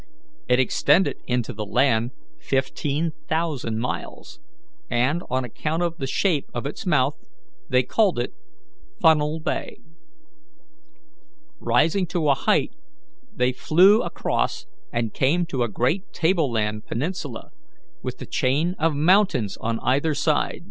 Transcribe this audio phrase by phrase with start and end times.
[0.49, 2.09] It extended into the land
[2.39, 4.39] fifteen thousand miles,
[4.89, 7.13] and, on account of the shape of its mouth,
[7.69, 8.33] they called it
[8.99, 9.77] Funnel Bay.
[11.59, 12.73] Rising to a height,
[13.31, 17.51] they flew across, and came to a great table land peninsula,
[18.01, 20.59] with a chain of mountains on either side.